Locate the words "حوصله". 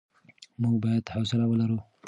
1.13-1.45